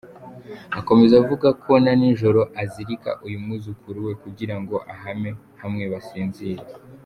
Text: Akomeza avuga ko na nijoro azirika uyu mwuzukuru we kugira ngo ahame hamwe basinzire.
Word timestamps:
Akomeza 0.79 1.13
avuga 1.21 1.47
ko 1.63 1.71
na 1.83 1.91
nijoro 1.99 2.41
azirika 2.63 3.11
uyu 3.25 3.37
mwuzukuru 3.43 3.97
we 4.07 4.13
kugira 4.23 4.55
ngo 4.61 4.75
ahame 4.93 5.29
hamwe 5.61 5.83
basinzire. 5.93 6.63